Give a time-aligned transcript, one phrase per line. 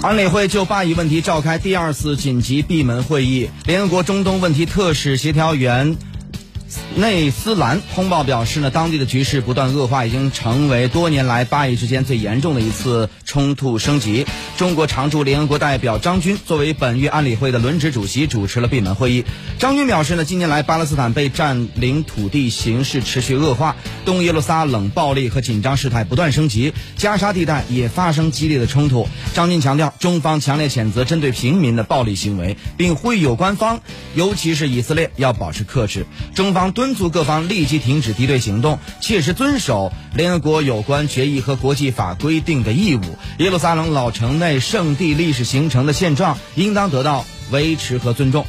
[0.00, 3.50] 安理会就巴以问题召开第二次紧急闭门会议。
[3.66, 5.96] 联合国中东问题特使协调员
[6.96, 14.26] 内斯兰通报表示呢，当地的局势不断恶化，已经成为多年来巴以之间最严重的一次冲突升级。
[14.56, 19.24] 中国常驻联合国代表张军作为本月安理会的轮值主席，主持了闭门会议。
[19.58, 29.08] 张军表示呢，近年来巴勒斯坦被占领土地形势持续恶化，东耶路撒冷暴力和紧张事态不断升级，加沙地带也发生激烈的冲突。
[29.34, 33.80] 张军强调，中方强烈谴责针对平民的暴力行为，并呼吁有关方，
[34.14, 36.04] 尤其是以色列要保持克制。
[36.34, 43.02] 中方方敦促各方立即停止敌对行动，切实遵守联合国有关决议和国际法规定的义务。
[43.38, 48.44] 耶路撒冷老城内圣地历史形成的现状应当得到维持和尊重。